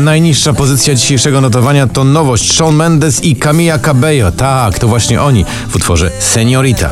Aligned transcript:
Najniższa 0.00 0.52
pozycja 0.52 0.94
dzisiejszego 0.94 1.40
notowania 1.40 1.86
to 1.86 2.04
nowość 2.04 2.52
Shawn 2.52 2.74
Mendes 2.74 3.24
i 3.24 3.36
Camila 3.36 3.78
Cabello. 3.78 4.32
Tak, 4.32 4.78
to 4.78 4.88
właśnie 4.88 5.22
oni 5.22 5.44
w 5.68 5.76
utworze 5.76 6.10
Seniorita. 6.18 6.90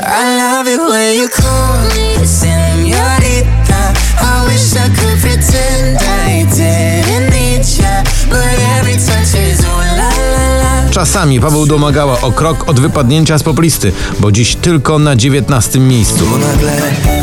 Czasami 10.91 11.41
Paweł 11.41 11.67
domagała 11.67 12.21
o 12.21 12.33
krok 12.33 12.69
od 12.69 12.81
wypadnięcia 12.81 13.39
z 13.39 13.43
poplisty, 13.43 13.93
bo 14.21 14.33
dziś 14.33 14.57
tylko 14.57 14.99
na 14.99 15.17
19 15.17 15.81
miejscu. 15.81 16.25
Nagle 16.39 16.73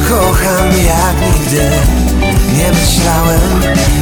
kocham 0.09 0.67
jak 0.85 1.39
nigdy 1.39 2.04
myślałem 2.81 3.41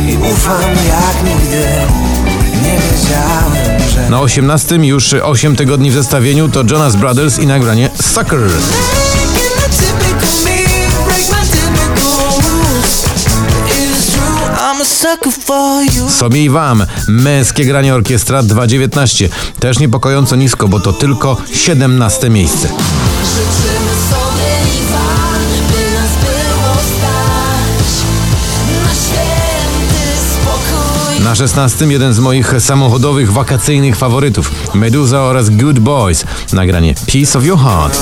i 0.07 0.17
ufam 0.17 0.61
jak 0.87 1.23
nigdy 1.23 1.63
Nie 2.63 2.77
wiedziałem, 2.79 3.81
że 3.93 4.09
Na 4.09 4.21
18 4.21 4.75
już 4.75 5.13
8 5.13 5.55
tygodni 5.55 5.91
w 5.91 5.93
zestawieniu 5.93 6.49
to 6.49 6.63
Jonas 6.71 6.95
Brothers 6.95 7.39
i 7.39 7.47
nagranie 7.47 7.89
Sucker. 8.01 8.49
Sobie 16.09 16.43
i 16.43 16.49
wam, 16.49 16.85
męskie 17.07 17.65
granie 17.65 17.95
orkiestra 17.95 18.43
2.19. 18.43 19.29
Też 19.59 19.79
niepokojąco 19.79 20.35
nisko, 20.35 20.67
bo 20.67 20.79
to 20.79 20.93
tylko 20.93 21.37
17 21.53 22.29
miejsce. 22.29 22.67
Życzymy 22.67 23.91
sobie 24.09 24.22
Na 31.23 31.35
16 31.35 31.85
jeden 31.85 32.13
z 32.13 32.19
moich 32.19 32.53
samochodowych 32.59 33.31
wakacyjnych 33.31 33.95
faworytów 33.95 34.51
Meduza 34.73 35.21
oraz 35.21 35.49
Good 35.49 35.79
Boys. 35.79 36.25
Nagranie 36.53 36.95
Piece 37.05 37.39
of 37.39 37.45
Your 37.45 37.59
Heart. 37.59 37.99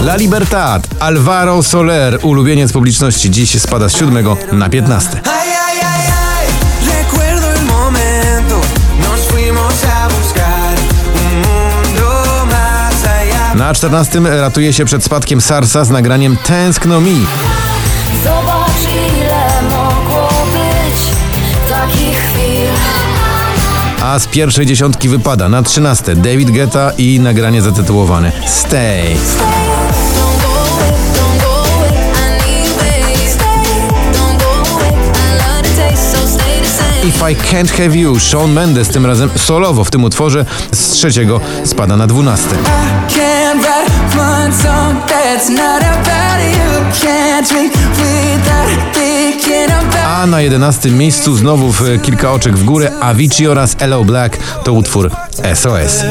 La 0.00 0.16
Libertad, 0.16 0.88
Alvaro 1.00 1.62
Soler, 1.62 2.18
ulubieniec 2.22 2.72
publiczności, 2.72 3.30
dziś 3.30 3.60
spada 3.60 3.88
z 3.88 3.96
7 3.96 4.26
na 4.52 4.68
15. 4.68 5.20
Na 13.56 13.74
14 13.74 14.20
ratuje 14.20 14.72
się 14.72 14.84
przed 14.84 15.04
spadkiem 15.04 15.40
Sarsa 15.40 15.84
z 15.84 15.90
nagraniem 15.90 16.36
Tęskno 16.36 17.00
mi. 17.00 17.26
Zobacz 18.24 18.94
ile 19.16 19.62
mogło 19.70 20.28
być 20.52 21.00
takich 21.70 22.18
chwil. 22.18 22.68
A 24.02 24.18
z 24.18 24.26
pierwszej 24.26 24.66
dziesiątki 24.66 25.08
wypada 25.08 25.48
na 25.48 25.62
13 25.62 26.16
David 26.16 26.50
Guetta 26.50 26.92
i 26.98 27.20
nagranie 27.20 27.62
zatytułowane 27.62 28.32
Stay. 28.46 29.14
Don't 29.14 29.75
If 37.06 37.30
I 37.30 37.34
Can't 37.34 37.70
Have 37.70 37.96
You, 37.96 38.20
Shawn 38.20 38.52
Mendes 38.52 38.88
tym 38.88 39.06
razem 39.06 39.30
solowo 39.36 39.84
w 39.84 39.90
tym 39.90 40.04
utworze 40.04 40.44
z 40.72 40.90
trzeciego 40.90 41.40
spada 41.64 41.96
na 41.96 42.06
12. 42.06 42.48
Can't 43.08 43.60
write 43.62 44.18
one 44.18 44.52
song 44.52 44.96
that's 45.08 45.48
not 45.48 45.82
about 45.82 46.40
you 46.42 47.06
Can't 47.06 47.48
drink 47.48 47.72
without 47.72 48.94
thinking 48.94 49.70
about 49.70 50.06
A 50.06 50.26
na 50.26 50.40
11 50.40 50.90
miejscu 50.90 51.36
znowu 51.36 51.72
w 51.72 51.82
kilka 52.02 52.32
oczek 52.32 52.56
w 52.56 52.64
górę 52.64 52.90
Avicii 53.00 53.48
oraz 53.48 53.76
Hello 53.78 54.04
Black 54.04 54.38
to 54.64 54.72
utwór 54.72 55.10
SOS. 55.54 56.04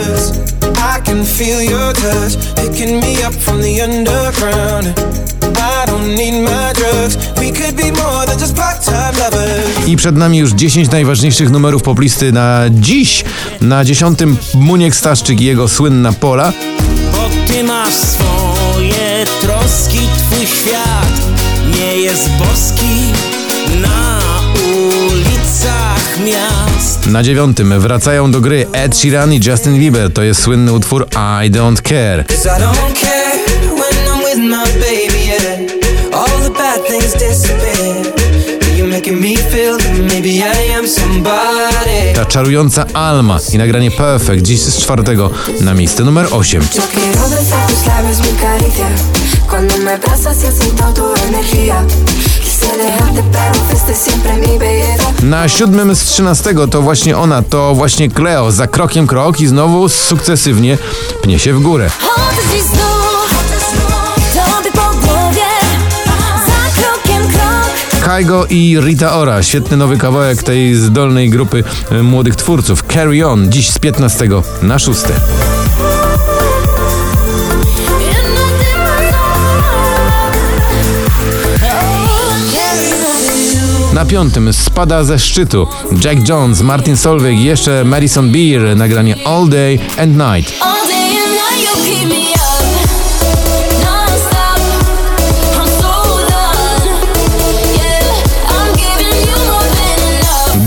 I 0.97 1.01
can 1.05 1.25
feel 1.25 1.61
your 1.61 1.94
touch 1.94 2.55
picking 2.55 3.01
me 3.01 3.28
up 3.28 3.35
from 3.35 3.61
the 3.61 3.84
underground. 3.84 5.16
I 5.57 5.88
don't 5.88 6.16
need 6.16 6.44
my 6.44 6.73
drugs. 6.73 7.17
We 7.38 7.51
could 7.51 7.75
be 7.75 7.91
more 7.91 8.25
than 8.25 8.39
just 8.39 8.57
lovers. 8.57 8.94
I 9.95 9.97
przed 9.97 10.17
nami 10.17 10.38
już 10.38 10.51
10 10.51 10.91
najważniejszych 10.91 11.50
numerów 11.50 11.83
poplisty 11.83 12.31
na 12.31 12.61
dziś. 12.69 13.23
Na 13.61 13.85
10 13.85 14.19
Muniek 14.53 14.95
Staszczyk 14.95 15.41
i 15.41 15.45
jego 15.45 15.67
słynna 15.67 16.13
Pola. 16.13 16.53
Bo 17.11 17.29
ty 17.47 17.63
masz 17.63 17.94
swoje 17.94 19.25
troski, 19.41 20.00
twój 20.17 20.45
świat 20.45 21.22
nie 21.78 21.97
jest 21.97 22.29
boski 22.29 22.95
na 23.81 24.19
ulicach 24.67 26.19
miast. 26.25 27.05
Na 27.05 27.23
dziewiątym 27.23 27.79
wracają 27.79 28.31
do 28.31 28.41
gry 28.41 28.67
Ed 28.73 28.97
Sheeran 28.97 29.34
i 29.34 29.39
Justin 29.45 29.79
Bieber. 29.79 30.13
To 30.13 30.23
jest 30.23 30.41
słynny 30.41 30.73
utwór 30.73 31.07
I 31.45 31.51
Don't 31.51 31.81
Care. 31.81 32.25
I 32.29 32.61
don't 32.61 33.00
care 33.00 33.39
when 33.61 34.07
I'm 34.07 34.23
with 34.23 34.38
my 34.38 34.79
baby, 34.79 35.25
yeah. 35.25 36.19
All 36.19 36.39
the 36.44 36.50
bad 36.50 36.88
things 36.88 37.13
disappear. 37.13 38.25
You're 38.78 38.89
making 38.89 39.22
me 39.22 39.35
feel 39.38 39.84
Ta 42.16 42.25
czarująca 42.25 42.85
Alma 42.94 43.40
i 43.53 43.57
nagranie 43.57 43.91
Perfect 43.91 44.41
dziś 44.41 44.62
z 44.62 44.78
czwartego 44.78 45.29
na 45.62 45.73
miejsce 45.73 46.03
numer 46.03 46.28
8. 46.31 46.62
Yo 46.62 46.81
quiero 46.94 47.29
besar 47.29 47.69
tus 47.69 47.85
labios, 47.85 48.19
mi 48.19 48.38
caricia. 48.40 48.88
Cuando 49.50 49.78
me 49.78 49.94
abrazas 49.94 50.38
y 50.38 50.63
siento 50.63 50.94
tu 50.94 51.03
energía. 51.28 51.84
Quise 52.41 52.78
dejarte, 52.78 53.23
pero 53.31 53.53
fuiste 53.69 54.09
siempre 54.09 54.34
mi 54.34 54.59
belleza. 54.59 55.03
Na 55.23 55.50
siódmym 55.50 55.96
z 55.96 56.03
13 56.03 56.67
to 56.72 56.81
właśnie 56.81 57.17
ona, 57.17 57.41
to 57.41 57.75
właśnie 57.75 58.09
Cleo. 58.09 58.52
Za 58.52 58.67
krokiem 58.67 59.07
krok 59.07 59.40
i 59.40 59.47
znowu 59.47 59.90
sukcesywnie 59.90 60.78
pnie 61.22 61.40
się 61.40 61.53
w 61.53 61.62
górę. 61.62 61.90
Krok. 68.16 68.26
Kaigo 68.26 68.46
i 68.50 68.78
Rita 68.81 69.18
Ora. 69.18 69.44
Świetny 69.44 69.78
nowy 69.78 69.98
kawałek 69.98 70.44
tej 70.44 70.76
zdolnej 70.76 71.30
grupy 71.30 71.64
e, 71.92 72.03
młodych 72.03 72.36
twórców. 72.36 72.84
Carry 72.94 73.28
On, 73.28 73.52
dziś 73.52 73.70
z 73.70 73.80
15 73.80 74.28
na 74.62 74.80
6. 74.80 75.02
Na 83.94 84.06
piątym 84.06 84.53
spada 84.53 85.03
ze 85.03 85.20
szczytu 85.20 85.68
Jack 86.03 86.30
Jones, 86.30 86.62
Martin 86.62 86.97
Solveig 86.97 87.40
i 87.40 87.44
jeszcze 87.44 87.84
Madison 87.84 88.32
Beer. 88.32 88.78
Nagranie 88.78 89.16
All 89.26 89.50
Day 89.50 89.80
and 89.97 90.18
Night. 90.18 90.53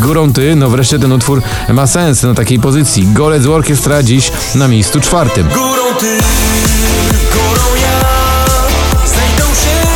Górą 0.08 0.32
ty, 0.32 0.56
no 0.56 0.70
wreszcie 0.70 0.98
ten 0.98 1.12
utwór 1.12 1.42
ma 1.68 1.86
sens 1.86 2.22
na 2.22 2.34
takiej 2.34 2.58
pozycji. 2.58 3.06
Golec 3.12 3.46
Orkiestra 3.46 4.02
dziś 4.02 4.32
na 4.54 4.68
miejscu 4.68 5.00
czwartym. 5.00 5.48
Górą 5.48 5.94
ty, 6.00 6.18
górą 7.32 7.66
ja. 7.82 8.00
Znajdą 9.06 9.44
się 9.54 9.88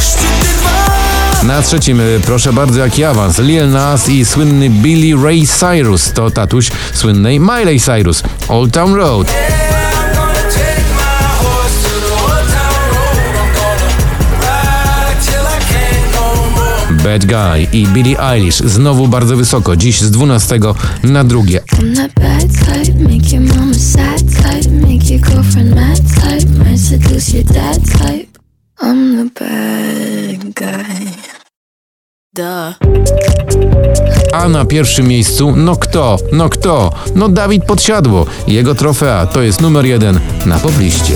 szczyty 0.00 0.58
dwa. 0.58 1.42
Na 1.42 1.62
trzecim, 1.62 2.00
y, 2.00 2.20
proszę 2.26 2.52
bardzo, 2.52 2.80
jaki 2.80 3.04
awans. 3.04 3.38
Lil 3.38 3.70
Nas 3.70 4.08
i 4.08 4.24
słynny 4.24 4.70
Billy 4.70 5.24
Ray 5.24 5.46
Cyrus 5.46 6.12
to 6.12 6.30
tatuś 6.30 6.70
słynnej 6.92 7.40
Miley 7.40 7.80
Cyrus. 7.80 8.22
Old 8.48 8.74
Town 8.74 8.94
Road. 8.94 9.32
Bad 17.10 17.26
Guy 17.26 17.66
i 17.72 17.86
Billie 17.86 18.20
Eilish 18.20 18.56
znowu 18.56 19.08
bardzo 19.08 19.36
wysoko, 19.36 19.76
dziś 19.76 20.00
z 20.00 20.10
12 20.10 20.58
na 21.02 21.24
drugie. 21.24 21.60
A 34.32 34.48
na 34.48 34.64
pierwszym 34.64 35.08
miejscu, 35.08 35.56
no 35.56 35.76
kto? 35.76 36.18
No 36.32 36.48
kto? 36.48 36.92
No 37.14 37.28
Dawid 37.28 37.64
Podsiadło. 37.64 38.26
Jego 38.46 38.74
trofea 38.74 39.26
to 39.26 39.42
jest 39.42 39.60
numer 39.60 39.86
jeden 39.86 40.20
na 40.46 40.58
pobliście. 40.58 41.14